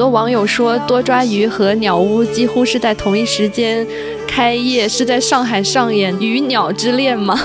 [0.00, 3.86] 多网友说，多抓鱼和鸟屋几乎是在同一时间
[4.26, 7.38] 开业，是在上海上演鱼鸟之恋吗？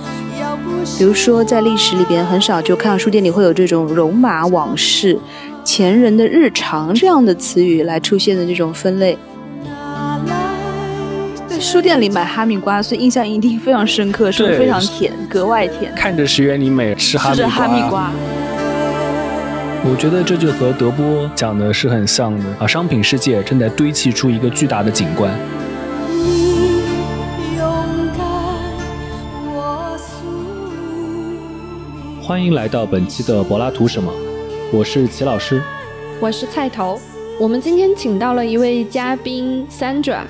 [0.98, 5.18] 比如说，在历史里边，很少就看到书店里会有这种“戎马往事
[5.64, 9.16] ”“前人的日常”这样的词语来出现的这种分类。
[11.48, 15.90] 在书店里买哈密瓜，所以印象一定非常深刻，是不是非常甜，格外甜。
[15.94, 17.30] 看着石原里美吃哈
[17.66, 18.12] 密瓜。
[19.82, 22.66] 我觉得这就和德波讲的是很像的啊！
[22.66, 25.32] 商品世界正在堆砌出一个巨大的景观。
[32.22, 34.12] 欢迎来到本期的柏拉图什么？
[34.70, 35.62] 我是齐老师，
[36.20, 37.00] 我是菜头。
[37.40, 40.24] 我们今天请到了一位嘉宾 Sandra，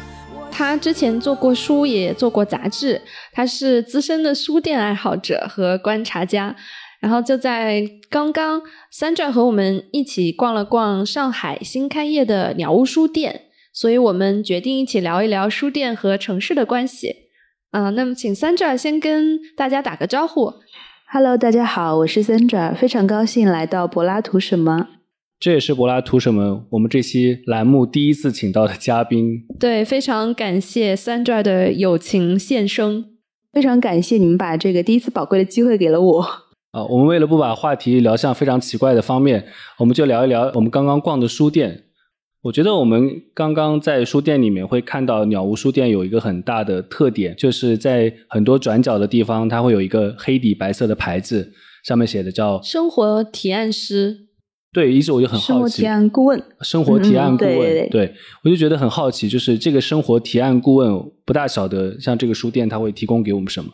[0.53, 6.55] 他之前做过书，也做过杂志，他是资深的书店爱好者和观察家。
[7.01, 8.61] 然后就在刚刚
[8.93, 17.31] ，Sandra 和我们一起逛了逛上海新开业的鸟屋书店，所以我们决定一起聊一聊书店和城市的关系。
[17.71, 20.53] 啊，那么请 Sandra 先跟大家打个招呼。
[21.11, 24.89] Hello，大家好，我是 Sandra，非常高兴来到柏拉图什么。
[25.39, 29.47] 这也是柏拉图什么我们这期栏目第一次请到的嘉宾。
[29.59, 33.07] 对，非常感谢 Sandra 的友情献声，
[33.53, 36.27] 非常感谢你们把这个第一次宝贵的机会给了我。
[36.73, 39.47] 啊，我们为了不把话题聊向非常奇怪的方面，
[39.79, 41.85] 我们就聊一聊我们刚刚逛的书店。
[42.43, 51.53] 我觉得我们刚刚在书店里面会看到鸟屋书店有一个很大的特点，就是在很多转角的地方，它会有一个黑底白色的牌子，
[51.85, 54.29] 上面写的叫“生活提案师”。
[54.73, 55.47] 对，一直我就很好奇。
[55.47, 56.43] 生活提案顾问。
[56.61, 57.57] 生活提案顾问。
[57.57, 58.15] 对对。
[58.45, 63.71] 我就觉得很好奇，就是这个生活提案顾问，不大晓得像这个书店，它会提供给我们什么？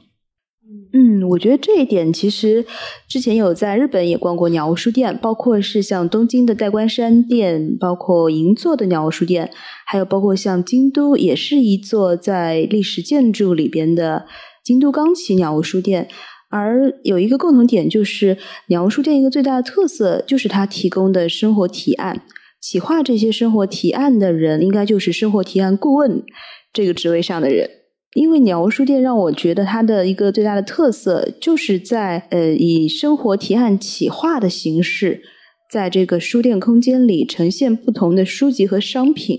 [0.93, 2.65] 嗯，我觉得这一点其实
[3.09, 9.51] 之前有在日本也逛过鸟屋书店，包括是像东京的代官山店，包括银座的鸟屋书店，
[9.87, 14.27] 还有包括像京都也是一座在历史建筑里边的
[14.65, 16.09] 京都钢崎鸟屋书店。
[16.49, 18.39] 而有一个共同点，就是
[18.69, 22.23] 鸟屋书店一个最大的特色，就是它提供的生活提案，
[22.63, 26.23] 企划这些生活提案的人，应该就是生活提案顾问
[26.73, 27.69] 这个职位上的人。
[28.17, 35.21] 因为鸟屋书店让我觉得它的一个最大的特色，就是在呃以生活提案企划的形式，
[35.71, 39.39] 在这个书店空间里呈现不同的书籍和商品，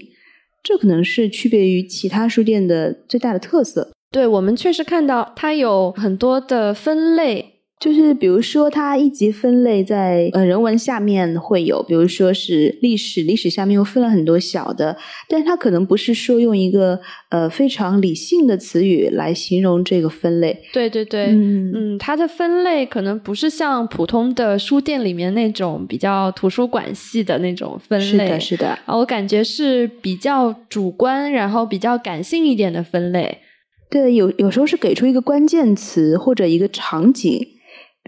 [0.61, 3.91] 这可能是区别于其他书店的最大的特色。
[4.11, 7.56] 对我们确实看到它有很多的分类。
[7.79, 14.97] 就是比如说，它一级分类在呃人文下面会有，比如说是历史，历史下面又分了很多小的，
[15.29, 16.99] 但是它可能不是说用一个
[17.29, 20.59] 呃非常理性的词语来形容这个分类。
[20.73, 28.07] 对对对，嗯嗯，它的分类可能不是像普通的书店里面那种比较图书馆系的那种分类。
[28.07, 33.37] 是的，是的，啊，我感觉是比较主观，然后比较感性一点的分类。
[33.91, 37.47] 对，有有时候是给出一个关键词或者一个场景。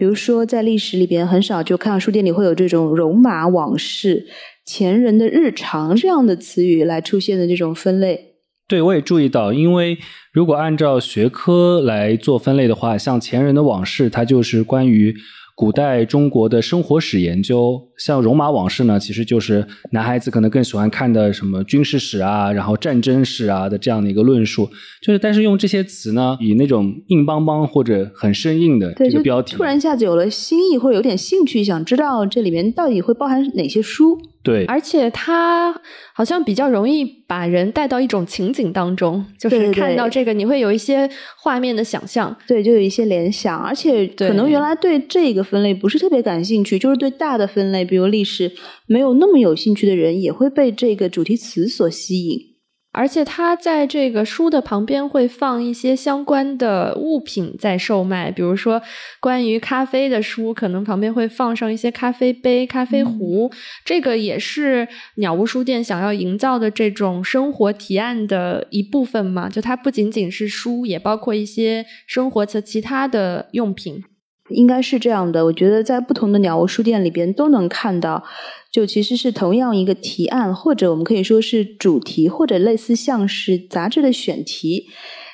[0.00, 4.26] 比如说，在历史里边，很少就看到书店里会有这种“戎马往事
[4.64, 8.36] ”“前人的日常”这样的词语来出现的这种分类。
[8.66, 9.98] 对，我也注意到，因为
[10.32, 15.14] 如果按照学科来做分类的话，像“前人的往事”，它就是关于。
[15.60, 24.66] 古代中国的生活史研究，像《戎马往事》呢，其实就是男孩子可能更喜欢看的什么军事史啊，然后战争史啊的这样的一个论述。
[25.02, 34.18] 就是，但是用这些词呢，以那种硬邦邦或者很生硬的这个标题，突然一下子有了新意，或者有点兴趣，想知道这里面到底会包含哪些书。
[34.42, 35.74] 对，而且它
[36.14, 48.50] 好像比较容易把人带到一种情景当中，就是看到这个你会有一些画面的想象，对，就有一些联想，而且可能原来对这个分类不是特别感兴趣，就是对大的分类，比如历史
[48.86, 52.49] 没有那么有兴趣的人，也会被这个主题词所吸引。
[52.92, 58.82] 而且它在这个书的旁边会放一些相关的物品在售卖，比如说
[59.20, 63.50] 关于咖啡的书，可能旁边会放上一些咖啡杯、咖啡壶。
[63.84, 69.48] 这个也是鸟屋书店想要营造的这种生活提案的一部分嘛？
[69.48, 74.02] 就它不仅仅是书，也包括一些生活的其他的用品。
[74.48, 78.24] 应该是这样的，我觉得在不同的鸟屋书店里边都能看到，
[78.70, 84.86] 就其实是同样一个提案，或者我们可以说是主题，或者类似像是杂志的选题，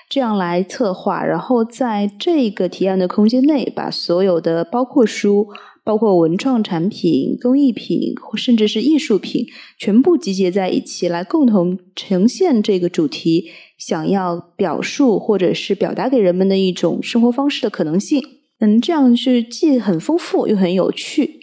[0.08, 5.48] 这样来策划，然后在这个提案的空间内，把所有的包括书、
[5.84, 9.46] 包括文创产品、工艺品，甚至是艺术品，
[9.78, 18.22] 全部集结在一起，来共同呈现这个主题想要表述或者是表达给人们的一种生活方式的可能性。
[18.60, 21.35] 嗯，这样是既很丰富又很有趣。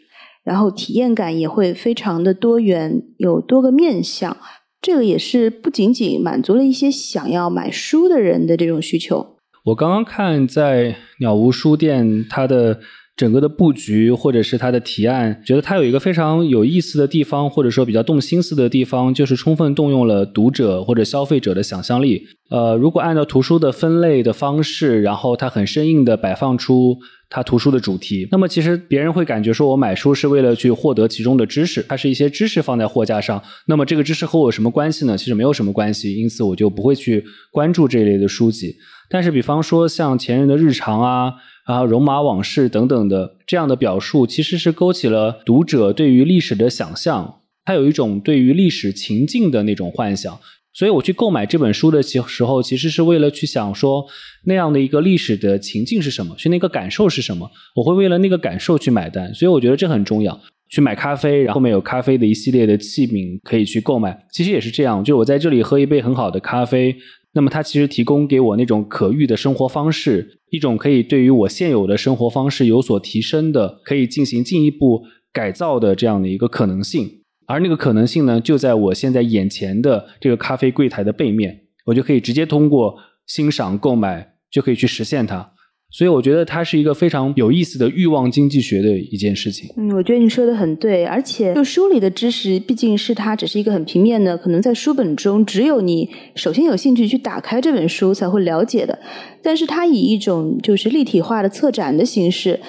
[0.43, 4.37] 然后体验感也会非常的多元，有多个面向。
[4.81, 9.37] 这个也是不仅仅满足了一些想要买书的人的这种需求。
[9.65, 12.79] 我刚刚看在鸟屋书店，它的。
[13.15, 22.23] 整个的布局或者是它的提案，觉得它有一个非常有意思的地方，或者说比较动心思的地方，就是充分动用了读者或者消费者的想象力。
[22.49, 26.97] 呃，如果按照图书的分类的方式，然后它很生硬的摆放出
[27.29, 35.17] 它图书的主题，那么其实别人会感觉说我买书是为了去获得其中的知识，它是一些知识放在货架上，那么这个知识和我有什么关系呢？
[35.17, 38.75] 其实没有什么关系，因此我就不会去关注这一类的书籍。
[39.09, 41.33] 但是比方说像前人的日常啊。
[41.65, 50.37] 啊，戎马往事等等的这样的表述，其实是勾起了读者对于历史的想象，它有一种对于历史情境的那种幻想。
[50.73, 54.05] 所以我去购买这本书的时候，其实是为了去想说
[54.43, 57.49] 那样的一个历史的情境是什么，去那个感受是什么。
[57.77, 60.37] 我会为了那个感受去买单，所以我觉得这很重要。
[60.67, 65.01] 去买咖啡，然后面有咖啡的一系列的器皿可以去购买，其实也是这样。
[65.01, 66.97] 就我在这里喝一杯很好的咖啡。
[67.33, 75.01] 那么它其实提供给我那种可遇的生活方式，一种可以对于我现有的生活方式有所提升的，可以进行进一步
[75.31, 77.21] 改造的这样的一个可能性。
[77.47, 82.95] 而那个可能性呢，就在我现在眼前的这个咖啡柜台的背面，我就可以直接通过
[83.25, 85.52] 欣赏、购买就可以去实现它。
[85.93, 89.69] 所以我觉得它是一个非常有意思的欲望经济学的一件事情。
[89.77, 98.97] 嗯，我觉得你说的很对，而且就书里的知识，毕竟是它只是一个很平面的，可能在书本中只有你首先有兴趣去打开这本书才会了解的。
[99.43, 102.59] 但是它以一种就是立体化的策展的形式，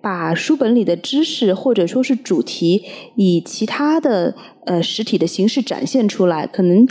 [0.00, 2.84] 把书本里的知识或者说是主题，
[3.16, 6.86] 以其他的呃实体的形式展现出来，可能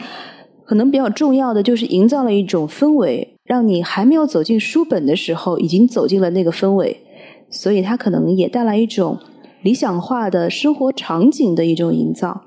[0.65, 3.35] 可能比较重要的就是营造了一种氛围。
[3.49, 6.97] 让你还没有走进书本的时候，已经走进了那个氛围，
[7.49, 9.17] 所以它可能也带来一种
[9.63, 12.43] 理想化的生活场景的一种营造。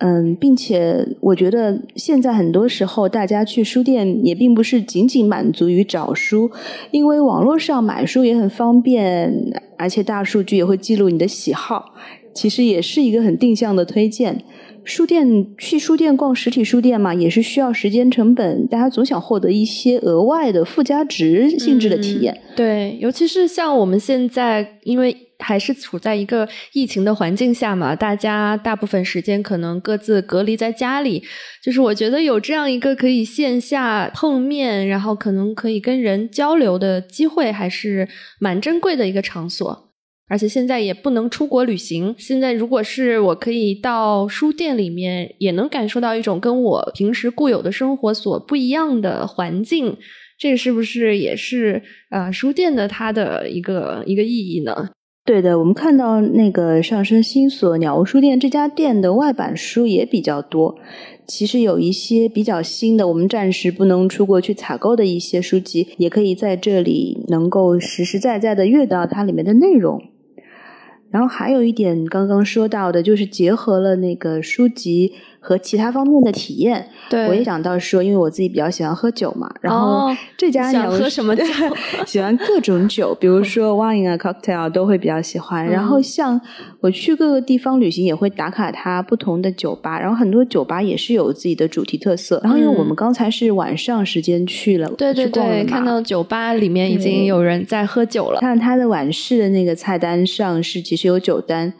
[0.00, 6.50] 嗯，并且我觉得现在很多时候大家去书店也并不是仅仅满足于找书，
[6.90, 11.94] 因为网络上买书也很方便，而且大数据也会记录你的喜好，
[12.34, 14.44] 其实也是一个很定向的推荐。
[14.84, 22.40] 书店去书店逛实体书店嘛，也是需要时间成本，大家总想获得一些额外的附加值性质的体验。
[22.56, 31.22] 对，尤其是像我们现在，因为还是处在一个疫情的环境下嘛，大家大部分时间可能各自隔离在家里，
[31.62, 39.89] 就是我觉得有这样一个可以线下碰面，然后可能可以跟人交流的机会，还是蛮珍贵的一个场所。
[40.30, 42.14] 而且现在也不能出国旅行。
[42.16, 49.96] 现在如果是我可以到书店里面，也能感受到一种跟我平时固有的生活所不一样的环境，
[50.38, 54.90] 这是不是也是呃书店的它的一个一个意义呢？
[55.24, 60.76] 对的，我们看到那个上升新所鸟屋书店这家店的外版书也比较多。
[61.26, 70.00] 其实有一些比较新的，我们暂时不能出国去采购的一些书籍，也可以在这里能够实实在在的阅到它里面的内容。
[71.10, 75.12] 然后还有一点，刚刚说到的，就是结合了那个书籍。
[75.42, 81.44] 和其他方面的体验，对我也想到说，因为我自己比较喜欢喝酒嘛，然后这家想喝什么酒？
[82.06, 85.66] 喜欢各种酒，比如说 wine 啊、cocktail 都会比较喜欢。
[85.66, 86.38] 然后像
[86.80, 92.38] 我去各个地方旅行，也会打卡它不同的酒吧，然后很多酒吧也是有自己的主题特色。
[92.42, 98.40] 然后因为我们刚才是晚上时间去了，对对对，看到酒吧里面已经有人在喝酒了。
[98.40, 101.72] 看它的晚市的那个菜单上是其实有酒单。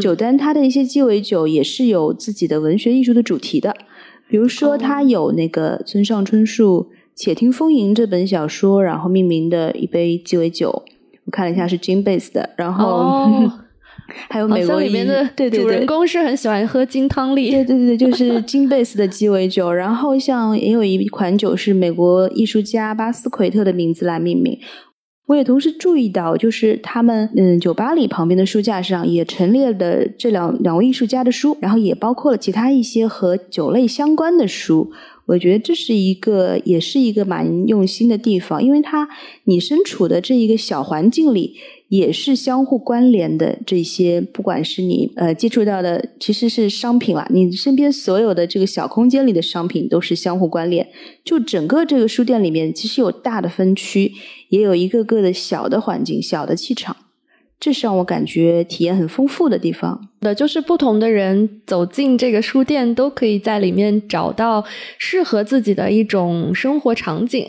[0.00, 3.74] 酒单它的一些鸡尾酒也是有自己的文学艺术的主题的，
[4.28, 10.84] 比如说它有那个村上春树《且听风吟》这本小说，然后命名的一杯鸡尾酒，
[11.24, 13.30] 我看了一下是 gin base 的，然后
[14.28, 24.58] 还有美国里面的对对主人公是很喜欢喝金汤力，对对对，就是 gin base 的鸡尾酒，然后像也有一款酒是美国艺术家巴斯奎特的名字来命名。
[25.26, 34.92] 我也同时注意到，就是他们嗯酒吧里旁边的书架上也陈列了这两两位艺术家的书，然后也包括了其他一些和酒类相关的书。
[35.26, 39.08] 我觉得这是一个，也是一个蛮用心的地方，因为它
[39.44, 41.56] 你身处的这一个小环境里。
[41.88, 50.88] 也是相互关联的，这些不管是你呃接触到的，其实是商品啦，你身边所有的这个小空间里的商品都是相互关联。
[51.24, 54.10] 就整个这个书店里面，其实有大的分区，
[54.48, 56.96] 也有一个个的小的环境、小的气场，
[57.58, 60.08] 这是让我感觉体验很丰富的地方。
[60.20, 64.64] 的就是不同的人走进这个书店，都可以在里面找到
[64.98, 67.46] 适合自己的一种生活场景。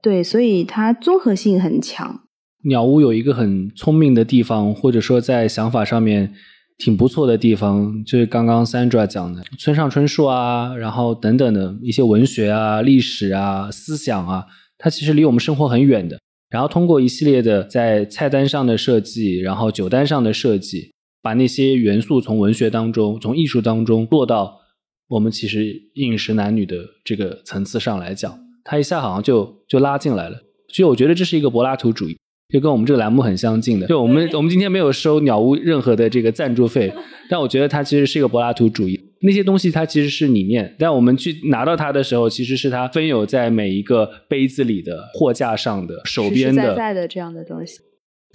[0.00, 2.20] 对，所以它综合性很强。
[2.66, 6.32] 鸟屋有一个很聪明的地方，或者说在想法上面
[6.78, 14.44] 挺不错的地方，就是刚刚 Sandra 讲的村上春树啊，然后等等的一些文学啊、历史啊、思想啊，
[14.84, 16.18] 它其实离我们生活很远的。
[16.50, 24.60] 然后通过一系列的在菜单上的设计，然后酒单上的设计，把那些元素从文学当中、从艺术当中落到
[25.08, 30.36] 我们其实饮食男女的这个层次上来讲，它一下好像就就拉进来了。
[30.68, 32.18] 所以我觉得这是一个柏拉图主义。
[32.52, 36.92] 就跟我们这个栏目很相近的，就我们我们今天没有收鸟屋任何的这个赞助费，
[37.30, 47.80] 但我觉得它其实是一个柏拉图主义，那些东西它其实是理念，但我们去拿到它的时候，其实是它分有在每一个杯子里的货架上的手边的在在的这样的东西。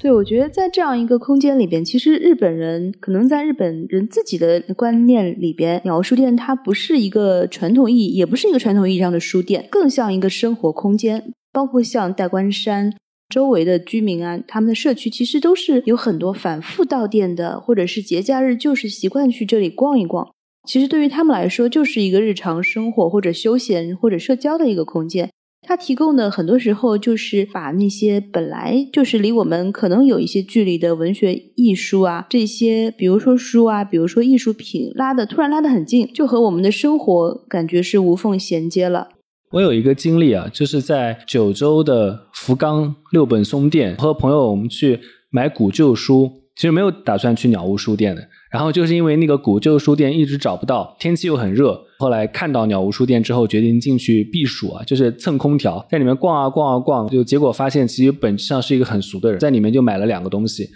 [0.02, 12.94] 对，我觉得在这样一个空间里边，其实日本人可能在日本人自己的观念里边，鸟屋书店它不是一个传统意义，也不是一个传统意义上的书店，更像一个生活空间，包括像代官山。
[13.30, 20.32] 周围的居民啊，他们的社区其实都是有很多反复到店的，或者是节假日就是习惯去这里逛一逛。
[20.70, 25.28] 其实对于他们来说，就是一个日常生活或者休闲或者社交的一个空间。
[25.68, 39.08] 它提供的很多时候就是把那些本来就是离我们可能有一些距离的文学艺术啊，这些比如说书啊，比如说艺术品，拉的突然拉得很近，就和我们的生活感觉是无缝衔接了。
[39.54, 45.00] 我有一个经历啊，就是在九州的福冈六本松店和朋友我们去
[45.32, 48.22] 买古旧书，其实没有打算去鸟屋书店的。
[48.52, 60.68] 然后就是因为那个古旧书店一直找不到，天气又很热，后来看到鸟屋书店之后，决定进去避暑啊，就是蹭空调，在里面逛啊逛啊逛，就结果发现其实本质上是一个很俗的人，在里面就买了两个东西。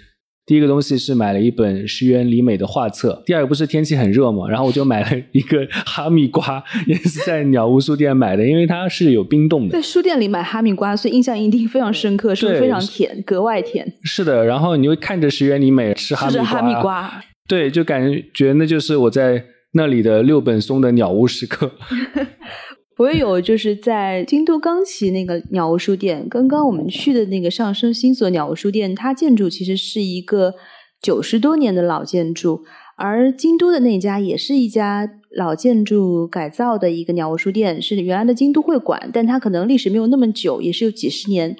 [0.45, 9.71] 第一个东西是买了一本石原里美的画册，第二个不是天气很热嘛，然后我就买了一个哈密瓜，也是在鸟屋书店买的，因为它是有冰冻的。
[9.71, 13.93] 在书店里买哈密瓜，所以印象一定非常深刻，是不是非常甜，格外甜？
[14.03, 18.01] 是的，然后你会看着石原里美吃哈密瓜，哈密瓜，对，就感
[18.33, 21.71] 觉那就是我在那里的六本松的鸟屋时刻。
[22.99, 30.53] 我也有，就是在京都冈崎那个鸟屋书店，刚刚我们去的那个上升新所鸟屋书店，它建筑其实是一个
[31.01, 32.63] 九十多年的老建筑，
[32.95, 41.57] 而京都的那家也是一家老建筑改造的一个鸟屋书店，是原来的京都会馆，但它可能历史没有那么久，也是有几十年。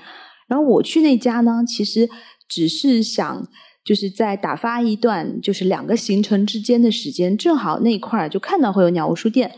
[0.47, 2.07] 然后我去那家呢，其实
[2.47, 3.47] 只是想
[3.83, 9.51] 就是在打发一段就是两个行程之间的时间，正好那块儿就看到会有鸟屋书店。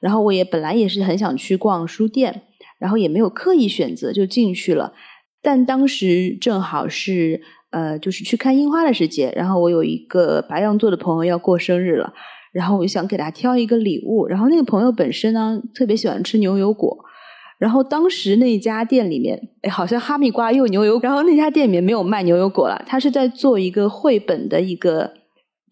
[0.00, 2.42] 然后我也本来也是很想去逛书店，
[2.78, 4.92] 然后也没有刻意选择就进去了。
[5.40, 7.40] 但当时正好是
[7.70, 12.12] 呃，就是去看樱花的时节，然后我有一个白羊座的朋友要过生日了，
[12.52, 14.26] 然后我就想给他挑一个礼物。
[14.26, 16.98] 然后那个朋友本身呢特别喜欢吃牛油果，
[17.58, 25.12] 然后当时那家店里面，哎，好像哈密瓜又牛油，然后那家店里面没有卖牛油果了，他是在做一个绘本的一个。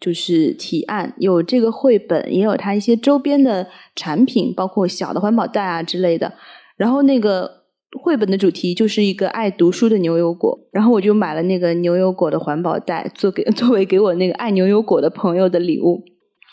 [0.01, 6.33] 就是提案有这个绘本，也有它一些周边的产品，包括小的环保袋啊之类的。
[6.75, 7.49] 然后那个
[8.01, 16.03] 绘本的主题就是一个爱读书的牛油果，然后我就买了那个牛油果的环保袋，做给作为给我那个爱牛油果的朋友的礼物。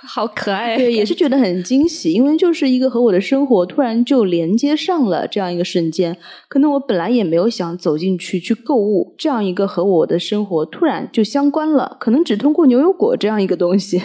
[0.02, 6.16] 好可爱，对，也是觉得很惊喜，因为就是一个和我的生活突然就连接上了这样一个瞬间。
[6.48, 11.96] 可能我本来也没有想走进去去购物，这样一个和我的生活突然就相关了。
[12.00, 14.02] 可能只通过牛油果这样一个东西，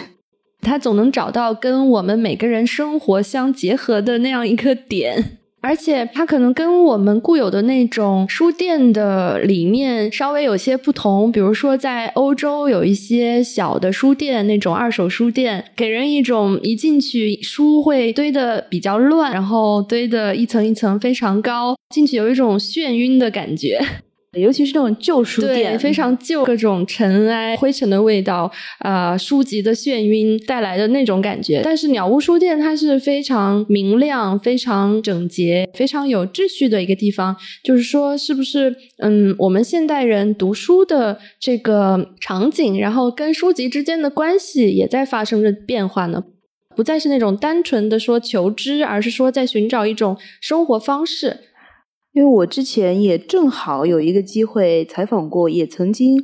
[0.60, 5.38] 他总能找到跟我们每个人生活相结合的那样一个点。
[5.66, 23.80] 而且它可能跟我们固有的那种书店的理念稍微有些不同，比如说在欧洲有一些小的书店，那种二手书店，给人一种一进去书会堆的比较乱，然后堆的一层一层非常高，进去有一种眩晕的感觉。
[24.38, 31.60] 尤其是那种旧书店，非常旧，各种尘埃、灰尘的味道，啊，书籍的眩晕带来的那种感觉。
[31.64, 37.36] 但是鸟屋书店它是非常明亮、非常整洁、非常有秩序的一个地方。
[37.64, 46.24] 就是说，是不是嗯，我们现代人读书的这个场景，然后跟书籍之间的关系也在发生着变化呢？
[46.76, 51.38] 不再是那种单纯的说求知，而是说在寻找一种生活方式。
[52.16, 56.18] 因为我之前也正好有一个机会采访过，也曾经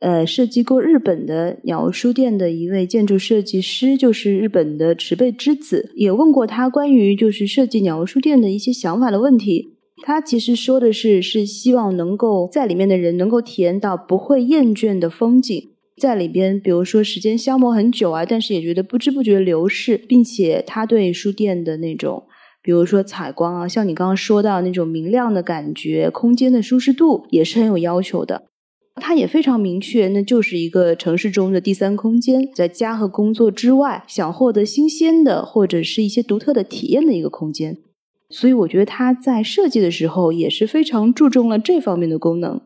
[0.00, 9.76] 呃设计过日本的鸟屋书店的一位建筑设计师，就是日本的池贝之子，也问过他关于就是设计鸟屋书店的一些想法的问题。
[10.02, 15.62] 他其实说的是，是希望能够在里面的人能够体验到不会厌倦的风景，
[16.00, 22.22] 在里边，比如说时间消磨很久啊，但是也觉得不知不觉流逝，并且他对书店的那种。
[22.64, 28.44] 比如说采光啊，像你刚刚说到那种明亮的感觉，空间的舒适度也是很有要求的。
[28.96, 37.76] 它也非常明确，那就是一个城市中的第三空间，在家和工作之外，想获得新鲜的或者是一些独特的体验的一个空间。
[38.30, 42.62] 所以我觉得它在设计的时候也是非常注重了这方面的功能。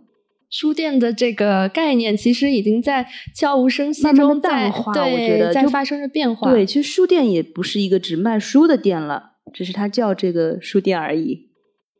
[0.49, 6.51] 书店的这个概念其实已经在悄无声息中淡化，我觉得在发生着变化。
[6.51, 11.49] 对，其实书店也不是一个只卖书的店了，只是它叫这个书店而已。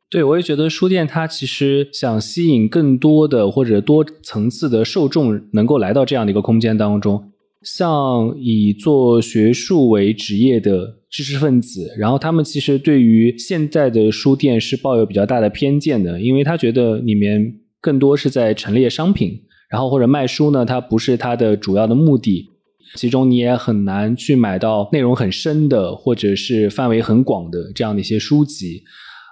[0.09, 22.49] 对，我也觉得书店它其实想吸引更多的或者多层次的受众能够来到这样的一个空间当中，像以做学术为职业的知识分子，然后他们其实对于现在的书店是抱有比较大的偏见的，因为他觉得里面更多是在陈列商品，然后或者卖书呢，它不是它的主要的目的，
[22.95, 28.83] 其中你也很难去买到内容很深的或者是范围很广的这样的一些书籍。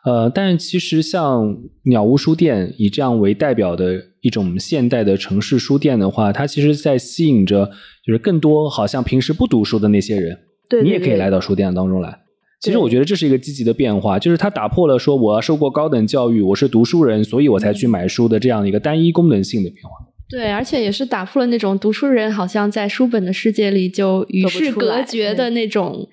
[0.05, 7.69] 呃，但是其实像鸟屋书店以这样为代表的一种现代的城市书店的话，它其实在吸引着
[8.05, 10.37] 就是更多好像平时不读书的那些人，
[10.69, 12.19] 对你也可以来到书店当中来。
[12.61, 19.89] 其实我觉得这是一个积极的变化，就是它打破了说我要受过高等教育，我是读书人，所以我才去买书的这样一个单一功能性的变化。
[20.29, 26.07] 对，而且也是打破了那种读书人好像在书本的世界里就与世隔绝的那种。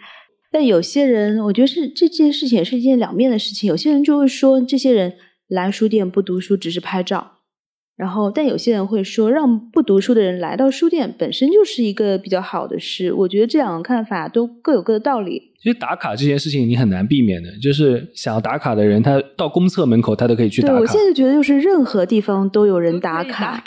[0.52, 3.68] 但有些人，我觉得是这件事情也是一件两面的事情。
[3.68, 5.14] 有些人就会说，这些人
[5.48, 7.32] 来书店不读书，只是拍照。
[7.96, 13.12] 然后，但有些人会说，让不读书的人来到书店本身就是一个比较好的事。
[13.12, 15.52] 我觉得这两个看法都各有各的道理。
[15.62, 20.74] 其实打卡这件事情你很难避免的，就是想要打卡的人，他到公厕门口他都可以去打卡。
[20.80, 23.62] 我现在觉得就是任何地方都有人打卡，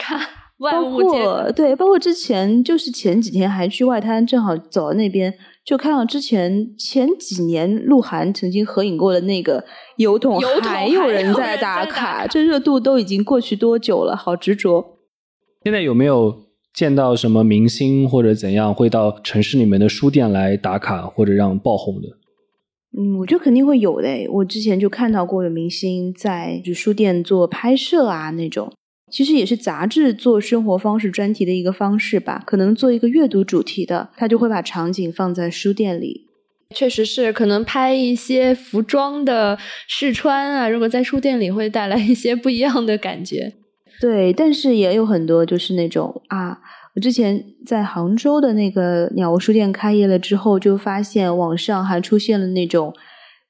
[0.60, 5.34] 包括对，包括之前就是前几天还去外滩，正好走到那边。
[5.64, 9.66] 就看到之前前几年鹿晗曾经合影过的那个
[9.98, 14.16] 油桶，还有人在打卡，这热度都已经过去多久了？
[14.16, 14.98] 好执着。
[15.64, 16.34] 现在有没有
[16.74, 22.08] 见到什么明星或者怎样会到城市里面的书店来打卡或者让爆红的？
[22.98, 24.08] 嗯，我觉得肯定会有的。
[24.32, 28.72] 我之前就看到过有明星在就书店做拍摄啊那种。
[29.10, 36.28] 其实也是杂志做生活方式专题的一个方式吧，可能做一个阅读主题的，他就会把场景放在书店里。
[36.76, 43.54] 确实是，可能拍一些服装的试穿啊，如果在书店里会带来一些不一样的感觉。
[44.02, 46.60] 对，但是也有很多就是那种啊，
[46.96, 52.94] 我之前在杭州的那个鸟屋书店开业了之后，就发现网上还出现了那种。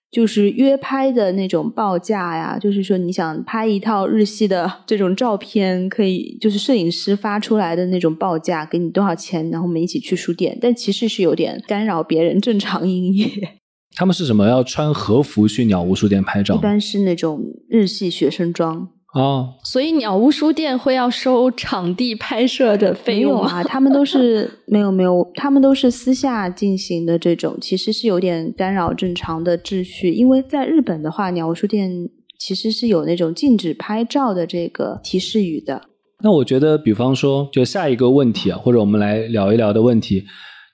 [0.10, 10.58] 就是约拍的那种报价呀，就是说你想拍一套日系的 这种照片，可以就是摄影师发出来的那种报价，给你多少钱，然后我们一起去书店。
[10.62, 13.30] 但其实是有点干扰别人正常营业。
[13.96, 14.48] 他们是什么？
[14.48, 16.56] 要穿和服去鸟屋书店拍照？
[16.56, 18.89] 一般是那种日系学生装。
[19.17, 23.63] 哦，所以鸟屋书店会要收场地拍摄的费用啊？
[23.63, 30.12] 他们都是 没有没有，他们都是私下进行的这种，其实是有点干扰正常的秩序。
[30.12, 31.89] 因为在日本的话，鸟屋书店
[32.38, 35.82] 其实是有那种禁止拍照的这个提示语的。
[36.21, 40.25] 那我觉得，比方说，就下一个问题啊，或者我们来聊一聊的问题，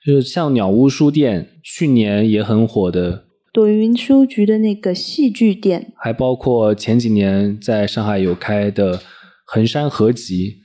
[0.04, 3.24] 就是像鸟屋书店去年也很火的。
[3.54, 9.00] 朵云书局的那个戏剧店，还包括前几年在上海有开的
[9.46, 10.56] 衡山合集，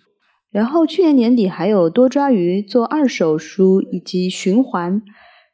[0.49, 5.03] 然后去年年底还有多抓鱼做二手书以及循环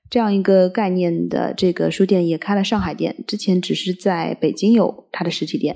[0.09, 5.75] 这样一个概念的这个书店也开了上海店，之前只是在北京有它的实体店。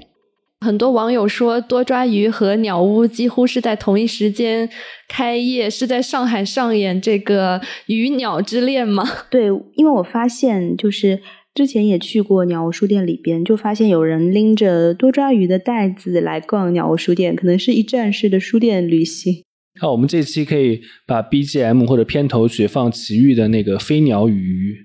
[0.62, 4.70] 很多网友说多抓鱼和鸟屋几乎是在同一时间
[5.10, 9.04] 开业，是在上海上演这个鱼鸟之恋吗？
[9.30, 11.22] 对，因为我发现就是。
[11.60, 19.44] 之前也去过鸟屋书店里边，就发现有人拎着多抓鱼的袋子来逛鸟屋书店，可能是一站式的书店旅行。
[19.82, 24.78] 那我们这期可以把 BGM 或者片头曲放奇遇的那个飞鸟与鱼，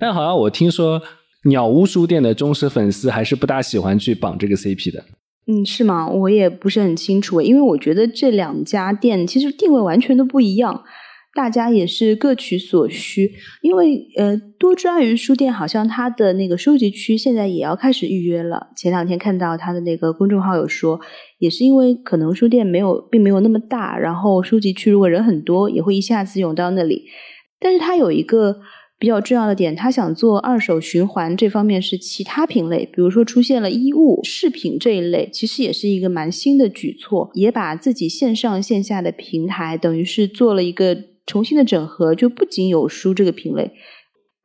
[0.00, 1.00] 但好像我听说
[1.44, 5.04] 鸟屋书店的忠实粉丝还是不大喜欢去绑这个 CP 的。
[5.46, 6.08] 嗯，是吗？
[6.08, 10.82] 我也不是很清楚，因为我觉得这两家店其实定位完全都不一样。
[11.32, 13.30] 大家也是各取所需，
[13.62, 18.72] 因为呃，多抓鱼书店好像它的那个收集区现在也要开始预约了。
[18.76, 20.98] 前两天看到它的那个公众号有说，
[21.38, 27.04] 也是因为可能书店没有，并没有那么大，然后收集区如果人很多，也会一下子涌到那里。
[27.60, 28.56] 但是它有一个
[28.98, 41.09] 比较重要的点，他想做二手循环这方面是其他品类，比如说出现了衣物、饰品这一类，其实也是一个蛮新的举措，也把自己线上线下的平台等于是做了一个。
[41.30, 43.70] 重新的整合就不仅有书这个品类，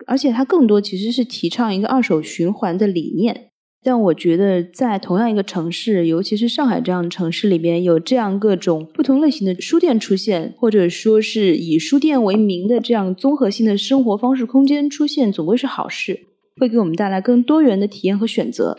[0.05, 3.49] 而且它更多其实是提倡一个二手循环的理念。
[3.81, 16.19] 但我觉得，在同样一个城市，尤其是上海这样的城市里边，有这样各种不同类型的书店出现，或者说是以书店为名的这样综合性的生活方式空间出现，总归是好事，
[16.59, 18.77] 会给我们带来更多元的体验和选择。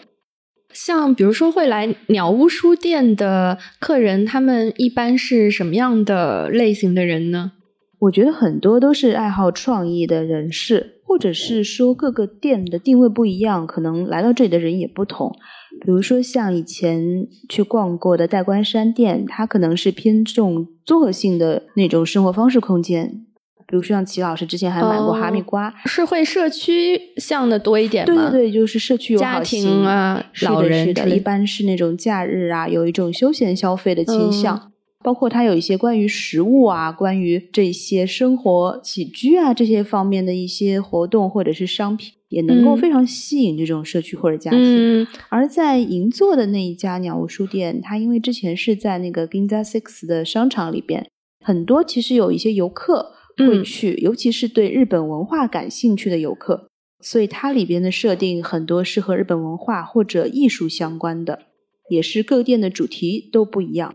[0.73, 7.53] 像比如说会来鸟屋书店的客人，他们一般是什么样的类型的人呢？
[7.99, 15.35] 我觉得很多都是爱好创意的人士，或者是说各个店的定位不一样，可能来到这里的人也不同。
[15.81, 23.23] 比如说像以前去逛过的代官山店，它可能是偏重综合性的那种生活方式空间。
[23.69, 28.31] 比如说像齐老师之前还买过哈密瓜，是会社区向的多一点吗？
[28.31, 34.71] 对对对，就是社区友好型啊，老人的，一般是那种假日啊，有一种休闲消费的倾向。
[35.07, 45.07] 包括它有一些关于食物啊，关于这些生活起居啊这些方面的一些活动或者是商品，也能够非常吸引这种社区或者家庭。
[45.29, 51.09] 而在银座的那一家鸟屋书店，它因为之前是在那个 Ginza Six 的商场里边，
[51.45, 56.67] 很多其实有一些游客会去，尤其是对日本文化感兴趣的游客，
[57.01, 61.43] 所以它里边的设定很多是和日本文化或者艺术相关的，
[61.89, 63.95] 也是各店的主题都不一样。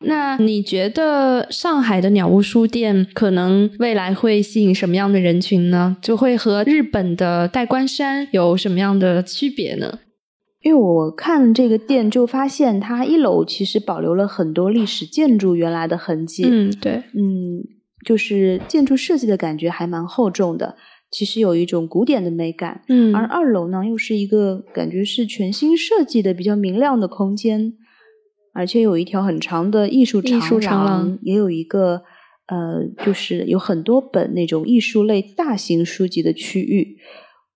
[0.00, 5.96] 那你觉得上海的鸟屋书店可能未来会吸引什么样的人群呢？
[6.00, 9.98] 就会和日本的代官山有什么样的区别呢？
[10.62, 16.44] 因为我看这个店就发现，它一楼其实保留了很多历史建筑原来的痕迹。
[16.48, 17.62] 嗯，对，嗯，
[18.04, 20.76] 就是建筑设计的感觉还蛮厚重的，
[21.10, 22.82] 其实有一种古典的美感。
[22.88, 27.74] 嗯，而二楼呢，又是一个感觉是全新设计的比较明亮的空间。
[28.58, 32.02] 而且有一条很长的艺术长廊，也有一个
[32.48, 36.96] 呃，就是有很多本那种艺术类大型书籍的区域，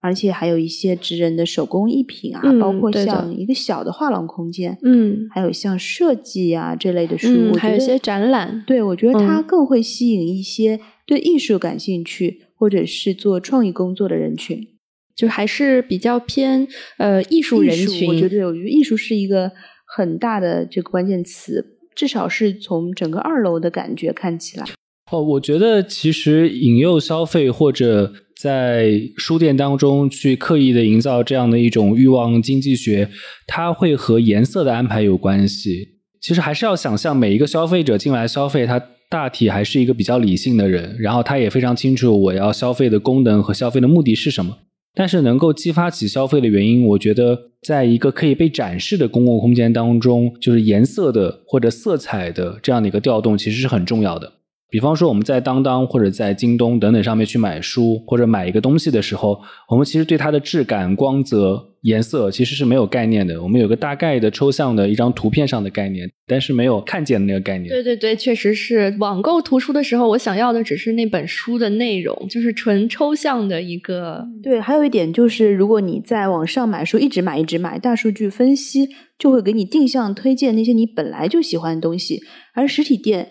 [0.01, 8.63] 而且还有一些职人的手工艺品啊，包括像一个小的画廊空间，嗯，还有像设计啊这类的书，还有一些展览。
[8.65, 14.69] 对，我觉得它更会吸引一些对艺术感兴趣或者是做创意工作的人群，
[15.17, 18.09] 就还是比较偏呃艺术人群。
[18.09, 19.51] 我觉得，我觉得艺术是一个。
[19.95, 24.65] 很大的这个关键词，至少是从整个二楼的感觉看起来。
[25.11, 33.11] 哦，我觉得其实引诱消费或者在书店当中去刻意的营造这样的一种欲望经济学，
[33.47, 35.99] 它会和颜色的安排有关系。
[36.23, 44.57] 其实还是要想象每一个消费者进来消费，他大体还是一个比较理性的人，然后他也非常清楚我要消费的功能和消费的目的是什么。
[44.95, 54.33] 但是能够激发起消费的原因，我觉得在一个可以被展示的公共空间当中，就是颜色的或者色彩的这样的一个调动，其实是很重要的。
[54.73, 63.43] 比方说，我们在当当或者在京东等等上面去买书或者买一个东西的时候，我们其实对它的质感、光泽、颜色其实是没有概念的。
[63.43, 67.69] 我们有个大概的抽象的一张图片上的概念，但是没有看见的那个概念。
[67.69, 74.27] 对对对，确实是网购图书的时候，我想要的只是那本书的内容，就是纯抽象的一个。
[74.43, 82.23] 对，还有一点就是，如果你在网上买书，一直买一直买，大数据分析就会给你定向推荐那些你本来就喜欢的东西，
[82.55, 83.29] 而实体店。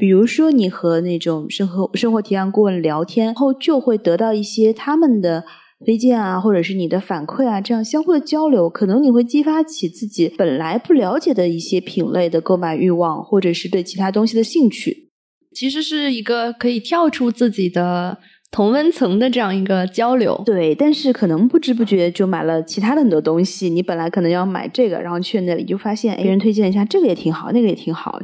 [0.00, 5.44] 比如说，你和那种生活生活提案顾问聊天后，就会得到一些他们的
[5.84, 15.10] 推荐啊，或者是你的反馈啊，这样相互的交流，可能你会激发起自己本来不了解的一些品类的购买欲望，或者是对其他东西的兴趣。
[15.54, 18.18] 其实是一个可以跳出自己的
[18.50, 20.40] 同温层的这样一个交流。
[20.46, 23.68] 对，但是可能不知不觉就买了其他的很多东西。
[23.68, 28.20] 你本来可能要买这个，然后去那里就发现别人推荐一下，这个也挺好，那个也挺好。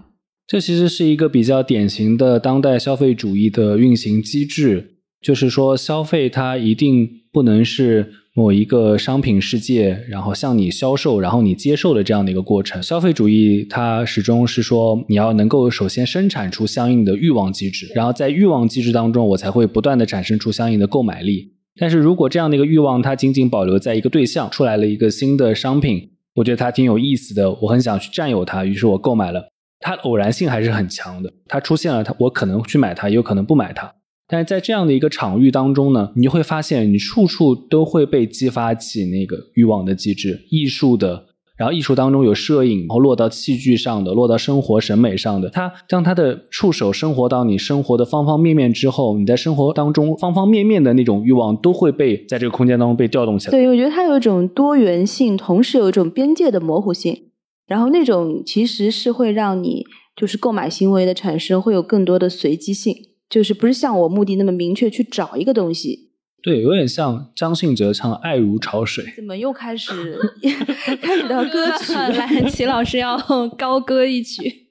[0.46, 12.80] 这其实是一个比较典型的当代消费主义的运行机制，就是说，消费它一定不能是某一个商品世界，然后向你销售，然后你接受的这样的一个过程。
[12.80, 21.54] 消费主义它始终是说，你要能够首先生产出相应的欲望机制，然后在欲望机制当中，我才会不断的产生出相应的购买力。
[21.76, 29.48] 但是如果这样的一个欲望它仅仅保留在一个对象，出来了一个新的商品，我觉得它挺有意思的，我很想去占有它，于是我购买了。
[29.80, 33.92] 它偶然性还是很强的，它出现了，它我可能去买它，也有可能不买它。
[34.28, 53.52] 但是在这样的一个场域当中呢，你就会发现，你处处都会被激发起那个欲望的机制，艺术的，然后艺术当中有摄影，然后落到器具上的，落到生活审美上的，它将它的触手生活到你生活的方方面面之后，你在生活当中方方面面的那种欲望都会被在这个空间当中被调动起来。
[53.52, 57.25] 对，我觉得它有一种多元性，同时有一种边界的模糊性。
[57.66, 59.84] 然后那种其实是会让你
[60.16, 62.94] 就是购买行为的产生会有更多的随机性，
[63.28, 66.10] 就是不是像我目的那么明确去找一个东西，
[66.42, 69.04] 对，有点像张信哲唱《爱如潮水》。
[69.16, 70.18] 怎么又开始
[71.02, 71.92] 开始到歌曲？
[71.92, 73.18] 来， 齐老师要
[73.58, 74.68] 高歌一曲。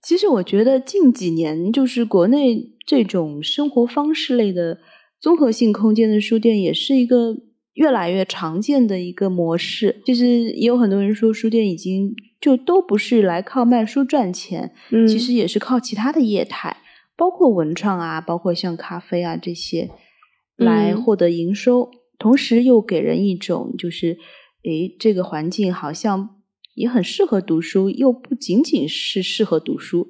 [0.00, 4.78] 其实我觉得近几年，就是国内这种生活方式类的
[5.20, 7.36] 综合性空间的书店，也是一个
[7.74, 10.02] 越来越常见的一个模式。
[10.06, 16.76] 其实也有很多人说，书店已经就都不是来靠卖书赚钱，嗯，其实也是靠其他的业态，
[17.16, 19.90] 包括文创啊，包括像咖啡啊这些。
[20.54, 24.18] 来获得营收，同时又给人一种就是，
[24.64, 26.36] 诶，这个环境好像
[26.74, 30.08] 也很适合读书，又不仅仅是适合读书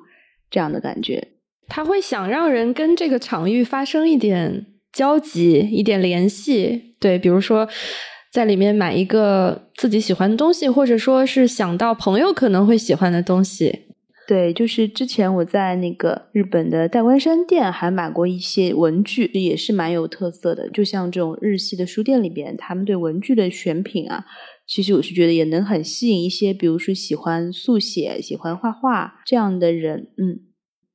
[0.50, 1.28] 这样的感觉。
[1.68, 7.68] 他会想让人跟这个场域发生一点交集、一点联系，对，比如说
[8.30, 13.86] 在里面买一个自己喜欢的东西，或者说是想到朋友可能会喜欢的东西。
[14.28, 20.70] 对，就是之前我在那个日本的代官山店还买过一些文具，也是蛮有特色的。
[20.70, 24.24] 就像这种日系的书店里边，他们对文具的选品啊，
[24.66, 30.06] 其实我是觉得也能很吸引一些，比如说喜欢速写、喜欢画画这样的人。
[30.16, 30.38] 嗯，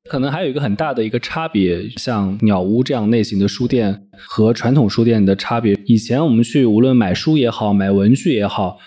[0.09, 5.77] 可能还有一个很大的一个差别，像鸟屋这样类型的书店和传统书店的差别。
[5.85, 8.77] 以前我们去无论买书也好，买文具也好。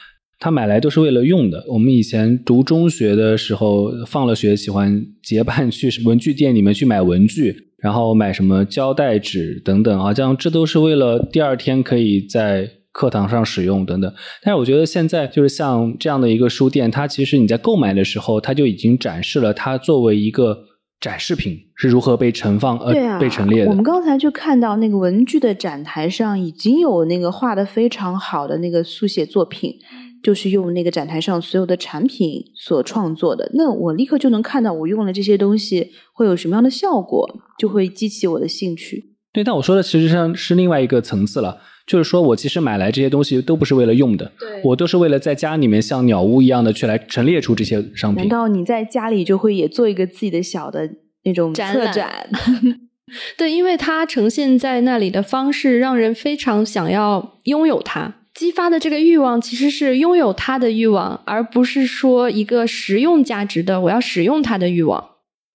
[0.42, 1.62] 他买来都是为了用的。
[1.68, 14.10] 我们以前读中学的时候，放了学喜欢结伴去文具店里面去买文具，然后买什么胶带纸等等啊，这样这都是为了第二天可以在课堂上使用等等。
[14.42, 20.58] 但是我觉得现在就是像这样的一个书店，它其实你在购买的时候，它就已经展示了它作为一个
[21.00, 23.70] 展示品是如何被盛放呃被陈列的。
[23.70, 29.74] 我们刚才就看到那个文具的展台上已经有那个画的非常好的那个速写作品。
[30.22, 37.26] 就是用那个展台上所有的产品所创作的，那我立刻就能看到我用了这些东西会有什么样的效果，
[37.58, 39.02] 就会激起我的兴趣。
[39.32, 48.22] 对，但我说的实际上是另外一个层次了，就是说我其实买来这些东西都不是为了用的，对我都是为了在家里面像鸟屋一样的去来陈列出这些商品。
[48.22, 50.88] 难道你在家里就会也做一个自己的小的
[51.24, 52.28] 那种策展？
[53.36, 58.14] 对，因为它呈现在那里的方式，让人非常想要拥有它。
[58.32, 65.04] 激发的这个欲望其实是拥有它的欲望，而不是说一个实用价值的我要使用它的欲望。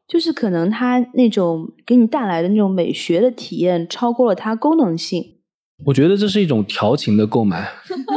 [0.07, 5.34] 就是可能它那种给你带来的那种美学的体验超过了它功能性。
[5.83, 7.69] 我觉得这是一种调情的购买。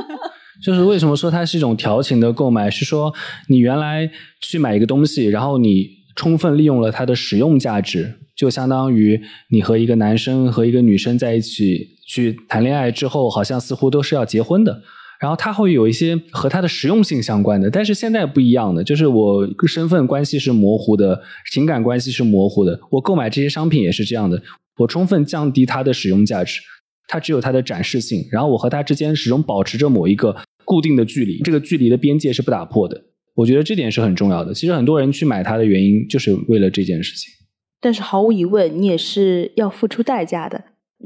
[0.62, 2.70] 就是为什么说它是一种调情的购买？
[2.70, 3.12] 是说
[3.48, 11.96] 你原来去买一个东西，然后你充分利用了它的使用价值，就相当于你和一个男生和一个女生在一起。
[12.10, 14.80] 去谈恋爱之后，好像似乎都是要结婚的，
[15.20, 21.20] 然后它会有一些和它的实用性相关的，但是现在不一样的，就是我身份关系是模糊的，
[21.52, 24.42] 情感关系是模糊的，我购买这些商品也是这样的，
[24.78, 26.62] 我充分降低它的使用价值，
[27.08, 33.02] 它只有它的展示性，然后我和它之间始终保持着某一个固定的距离，这个距离的边界是不打破的，
[33.34, 34.54] 我觉得这点是很重要的。
[34.54, 37.32] 其实很多人去买它的原因就是为了这件事情，
[37.80, 40.62] 但是毫无疑问，你也是要付出代价的。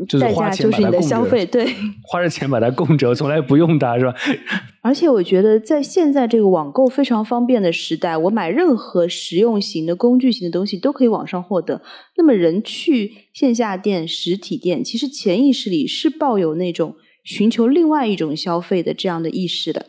[0.09, 1.67] 就是花钱把它消费，对，
[2.03, 4.15] 花着钱把它供着，从来不用它，是吧？
[4.83, 11.83] 而且我觉得，在现在这个网购非常方便的时代，我买任何实用型的、工具型的东西都可以网上获得。
[12.17, 19.87] 那么，人去线下店、实体店，其实潜意识里是抱有那种寻求另外一种消费的这样的意识的。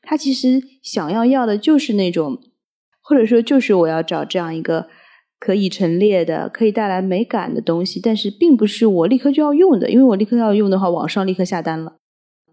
[0.00, 2.38] 他其实想要要的就是那种，
[3.02, 4.86] 或者说就是我要找这样一个。
[5.44, 11.96] 可以陈列的、可以带来美感的东西，但是并不是我立刻就要用的，因为我立刻要用的话，网上立刻下单了。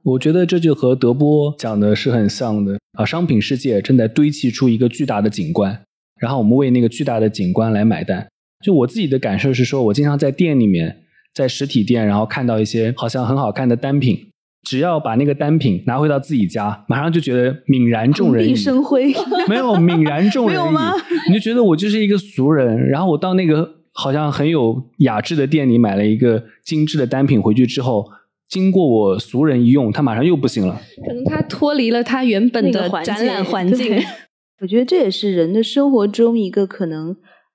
[0.02, 3.06] 我觉得这就和德波讲的是很像的啊！
[3.06, 5.80] 商品世界正在堆砌出一个巨大的景观，
[6.20, 8.28] 然后我们为那个巨大的景观来买单。
[8.66, 11.04] 就我自己的感受是说，我经常在店里面，
[11.36, 14.29] 在实体店，然后看到一些好像很好看的单品。
[14.64, 18.56] 只要把那个单品拿回到自己家，马上就觉得泯然众人矣。
[18.56, 19.14] 生辉，
[19.48, 21.30] 没有泯然众人 矣。
[21.30, 28.06] 你就觉得我就是一个俗人，然后我到那个好像很有雅致的店里买了一个精致的单品回去之后，
[28.48, 30.80] 经过我俗人一用，它马上又不行了。
[31.08, 33.98] 可能它脱离了它原本的展览环境。
[34.62, 37.12] 我觉得这也是人的生活中一个可能，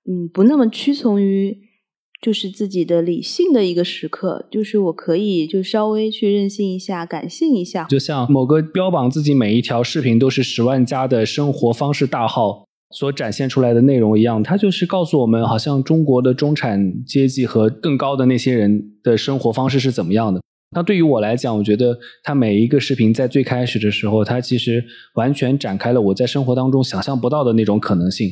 [0.09, 1.64] 嗯，不那么屈从于。
[2.25, 7.85] 就是自己的理性的一个时刻，就是我可以就稍微去任性一下，感性一下。
[7.85, 12.65] 就像某个标榜自己每一条视频都是十万加的生活方式大号
[12.97, 20.41] 所展现出来的内容一样，它就是告诉我们，好像中国的中产阶级和更高的那些人的生活方式是怎么样的。
[20.75, 24.83] 那对于我来讲，我觉得他每一个视频在最开始的时候，他其实
[25.15, 28.31] 完全展开了我在生活当中想象不到的那种可能性。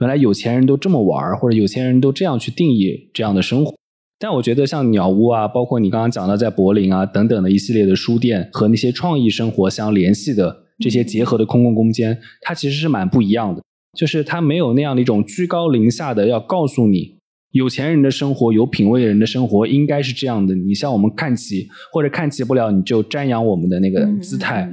[0.00, 3.74] 原来有钱人都这么玩或者有钱人都这样去定义这样的生活。
[4.18, 13.62] 但我觉得像鸟屋啊，包括你刚刚讲到在柏林啊等等的一系列的书店和那些创意生活相联系的这些结合的公共空间，它其实是蛮不一样的。
[13.98, 17.16] 就是它没有那样的一种居高临下的要告诉你，
[17.52, 20.54] 有钱人的生活、有品位的人的生活应该是这样的。
[20.54, 24.70] 你向我们看齐，或者看齐不了，你就瞻仰我们的那个姿态。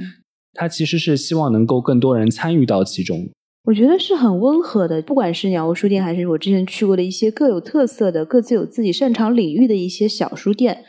[0.54, 3.28] 它其实是希望能够更多人参与到其中。
[3.68, 10.84] 我觉得是很温和的，不管是鸟屋书店，还是我之前去过的一些各有特色的、各自有自己擅长领域的一些小书店，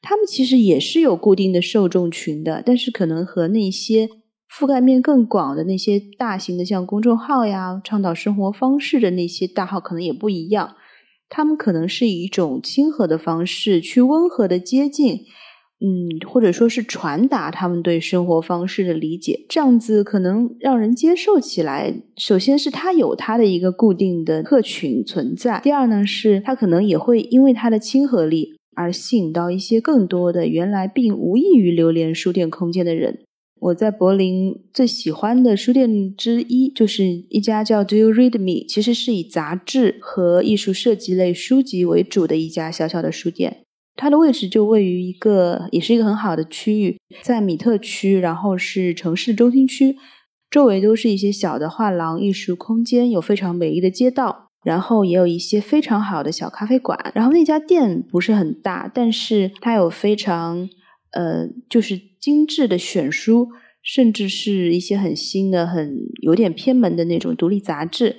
[0.00, 4.08] 他们其实也是有固定的受众群的，但是可能和那些
[4.48, 10.76] 覆盖面更广的那些大型的像公众号呀、倡导生活方式的那些大号可能也不一样，
[11.28, 15.22] 他们可能是以一种亲和的方式去温和的接近。
[15.84, 21.92] 嗯，或者说是传达他们对生活方式的理解，这样子可能让人接受起来。
[22.16, 33.18] 首先是他有他的一个固定的客群存在，第二呢是他可能也会因为他的亲和力而吸引到一些更多的原来并无异于流连书店空间的人。
[33.58, 43.58] 我在柏林最喜欢的书店之一就是一家叫 Do You Read Me，其实是以杂志和艺术设计类书籍为主的一家小小的书店。
[43.94, 49.96] 它的位置就位于一个，也是一个很好的区域，在米特区，然后是城市中心区，
[50.50, 57.12] 周围都是一些小的画廊、艺术空间，有非常美丽的街道，然后也有一些非常好的小咖啡馆。
[57.14, 60.68] 然后那家店不是很大，但是它有非常
[61.12, 63.48] 呃，就是精致的选书，
[63.82, 68.16] 甚至是一些很新的、很有点偏门的那种独立杂志。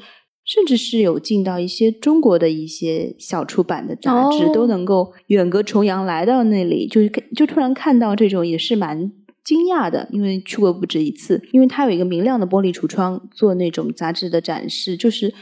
[0.53, 9.11] 甚至是有进到一些中国的一些小出版的杂志，都能够远隔重洋来到那里，就是就突然看到这种也是蛮
[9.43, 11.41] 惊讶的，因为去过不止一次。
[11.51, 15.33] 因为它有一个明亮的玻璃橱窗做那种杂志的展示，就是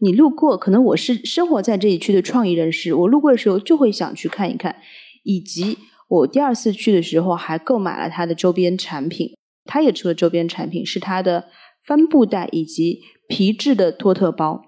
[0.00, 4.76] 你路过，可能我是生活在这一区的创意人士，我路过的时候就会想去看一看。
[5.22, 5.78] 以及
[6.08, 11.46] 我第二次去的时候还购买了它的周边产品，它也出了周边产品，是它的
[11.86, 13.00] 帆布袋以及。
[13.28, 14.62] 皮质的托特包，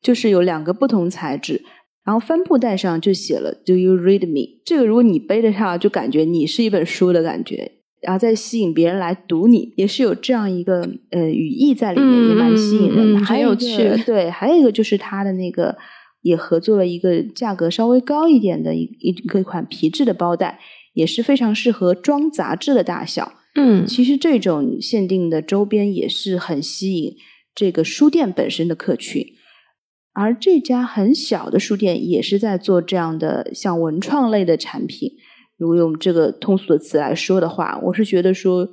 [0.00, 1.62] 就是有两个不同材质，
[2.04, 7.72] 然后帆布袋上就写了 “Do you read me？” 这个如果你背着它，就感觉你是一本书的感觉，
[8.02, 13.20] 然后再吸引别人来读你，也是有这样一个呃语义在里面，也蛮吸引人的。
[13.24, 15.76] 很有趣， 对，还有一个就是它的那个
[16.20, 20.58] 也合作了一个价格稍微高一点的一一个款皮质的包袋，
[20.92, 23.32] 也是非常适合装杂志的大小。
[23.54, 27.14] 嗯，其实这种限定的周边也是很吸引。
[27.54, 29.24] 这个书店本身的客群，
[30.12, 35.10] 而这家很小的书店也是在做这样的像文创类的产品。
[35.58, 38.68] 如果用这个通俗的词来说的话，我是觉得说，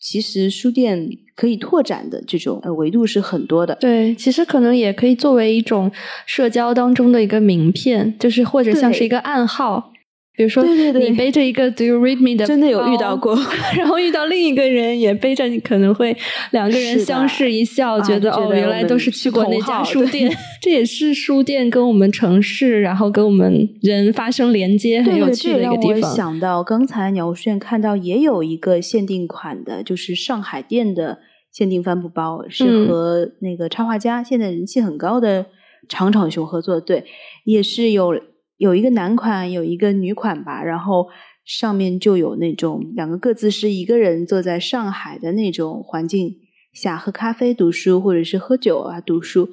[0.00, 3.76] 其实书店可以拓展的这种呃维度是很多的。
[3.76, 5.92] 对，其实可能也可以作为一种
[6.26, 9.91] 社交当中的一个名片，就是或者像是一个暗号。
[10.34, 13.38] 比如说，你背着一个 Do you read me 的，真的有遇到过，
[13.76, 16.16] 然后遇到另一个人也背着，你可能会
[16.52, 20.34] 两个人相视一笑，觉得哦，原来都是去过那家书店。
[20.62, 26.10] 这也是书店跟我们城市，然后跟我们人发生连接很有趣的一个地方。
[26.10, 31.18] 我想到刚才鸟书店看到也有一个限定款的，就是上海店的
[31.50, 35.44] 限定帆布包，是和那个插画家现在人气很高的
[35.88, 37.04] 长场熊合作，对，
[37.44, 38.14] 也是有。
[38.62, 41.08] 有一个男款，有一个女款吧，然后
[41.44, 46.36] 上面就有那种两个各自是一个人坐在上海的那种环境
[46.72, 49.50] 下喝咖啡读书，或者是喝酒啊读书，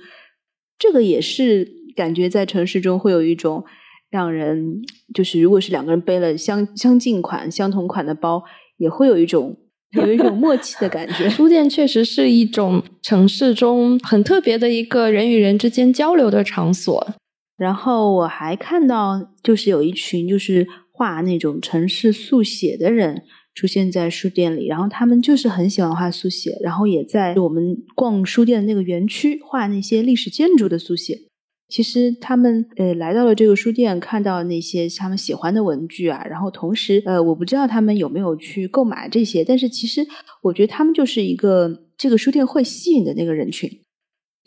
[0.78, 3.66] 这个也是感觉在城市中会有一种
[4.12, 4.84] 让人
[5.16, 8.44] 就是如果是两个人背了相相近款、相同款的包，
[8.78, 9.58] 也会有一种
[9.94, 11.28] 有一种默契的感觉。
[11.28, 17.16] 书店确实是一种城市中很特别的一个人与人之间交流的场所。
[17.60, 31.20] 然后我还看到，就是有一群就是画那种城市速写的人出现在书店里，然后他们就是很喜欢画速写，然后也在我们逛书店的那个园区画那些历史建筑的速写。
[31.68, 40.08] 其实他们呃来到了这个书店，看到那些他们喜欢的文具啊，然后同时呃我不知道他们有没有去购买这些，但是其实
[40.42, 43.70] 我觉得他们就是一个这个书店会吸引的那个人群。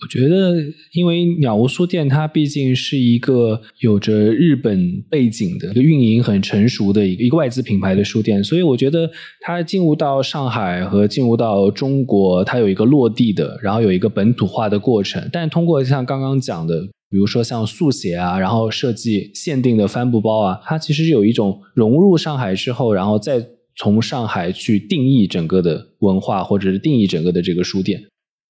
[0.00, 0.56] 我觉得，
[0.94, 9.08] 因为鸟屋书店它毕竟是一个有着日本背景的一个运营很成熟的一个一个外资品牌的书店，所以我觉得
[9.40, 15.28] 它进入到上海和进入到中国，它有一个落地的，然后有一个本土化的过程。
[15.32, 23.40] 但通过像刚刚讲的，比如说像速写啊，然后设计限定的帆布包啊，它其实有一种融入上海之后，然后再
[23.76, 28.02] 从上海去定义整个的文化，或者是定义整个的这个书店。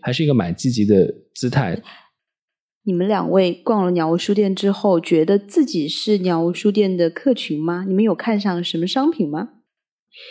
[0.03, 1.81] 还是一个蛮积极的姿态。
[2.85, 7.85] 你们两位逛了鸟屋书店之后，觉得自己是鸟屋书店的客群吗？
[7.87, 9.51] 你们有看上什么商品吗？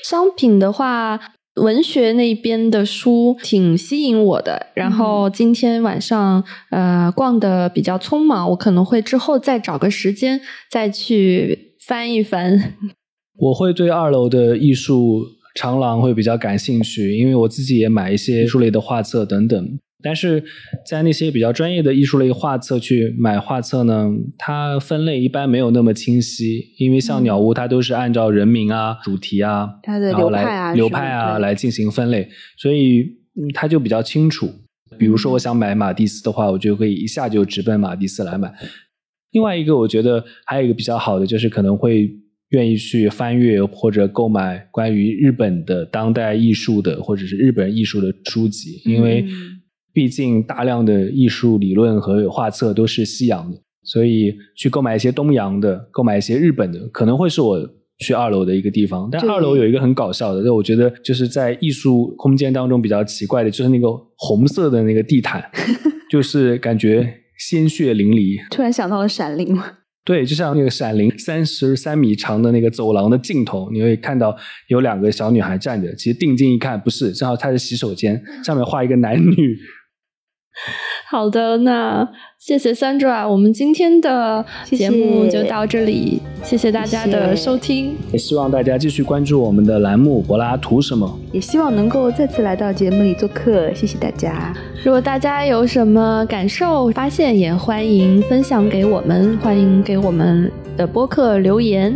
[0.04, 1.18] 商品的话，
[1.56, 4.68] 文学那边的书挺吸引我的。
[4.76, 12.76] 然后今天晚上呃逛的比较匆忙，我可能会之后再找个时间再去翻一翻。
[13.40, 15.26] 我会对二楼的艺术
[15.56, 19.80] 长廊会比较感兴趣，因为我自己也买一些艺术类的画册等等。
[20.04, 20.44] 但是
[20.84, 32.28] 在那些比较专业的艺术类画册去买画册呢，它分类一般没有那么清晰，因为像鸟屋它都是按照人名啊、主题啊，它的流派啊、流派啊来进行分类，
[32.58, 33.06] 所以
[33.54, 34.50] 它就比较清楚。
[34.98, 38.52] 比如说我想买马蒂斯的话，我就可以一下就直奔马蒂斯来买。
[39.34, 42.10] 另外一个我觉得还有一个比较好的就是可能会
[42.52, 49.26] 愿意去翻阅或者购买关于日本的当代艺术的或者是日本艺术的书籍，因为。
[49.94, 57.60] 毕竟大量的艺术理论和画册都是西洋的，所以去购买一些东洋的，购买一些日本的，可能会是我
[58.00, 59.10] 去二楼的一个地方。
[59.12, 65.44] 但二楼有一个很搞笑的，就我觉得就是在艺术空间当中比较奇怪的，就是那个红色的那个地毯，
[66.10, 68.38] 就是感觉鲜血淋漓。
[68.50, 69.80] 突然想到了《闪灵》吗？
[70.04, 74.36] 对，就像那个《闪灵》三十三米长的那个走廊的尽头，你会看到
[74.68, 75.94] 有两个小女孩站着。
[75.96, 79.58] 其实定睛一看，不是，正好她是洗手间，上面画一个男女。
[81.12, 82.08] 好的，那
[82.40, 94.56] 谢谢 Sandra，我们今天的节目就到这里，谢谢大家的收听，也希望大家继续关注我们的栏目《柏拉图什么》，也希望能够再次来到节目里做客，谢谢大家。
[94.86, 101.94] 如果大家有什么感受、发现，也欢迎分享给我们，欢迎给我们的播客留言。